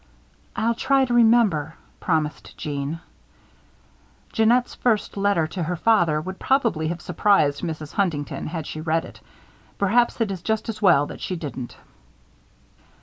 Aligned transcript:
"I'll 0.55 0.73
try 0.73 1.05
to 1.05 1.13
remember," 1.13 1.75
promised 1.99 2.57
Jeanne. 2.57 3.01
Jeannette's 4.33 4.73
first 4.73 5.15
letter 5.15 5.45
to 5.45 5.61
her 5.61 5.75
father 5.75 6.19
would 6.19 6.39
probably 6.39 6.87
have 6.87 6.99
surprised 7.03 7.61
Mrs. 7.61 7.93
Huntington 7.93 8.47
had 8.47 8.65
she 8.65 8.81
read 8.81 9.05
it. 9.05 9.19
Perhaps 9.77 10.19
it 10.19 10.31
is 10.31 10.41
just 10.41 10.69
as 10.69 10.81
well 10.81 11.05
that 11.05 11.21
she 11.21 11.35
didn't. 11.35 11.77